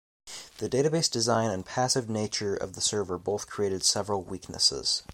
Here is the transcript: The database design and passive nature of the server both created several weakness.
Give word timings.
The 0.57 0.67
database 0.67 1.11
design 1.11 1.51
and 1.51 1.63
passive 1.63 2.09
nature 2.09 2.55
of 2.55 2.73
the 2.73 2.81
server 2.81 3.19
both 3.19 3.45
created 3.45 3.83
several 3.83 4.23
weakness. 4.23 4.73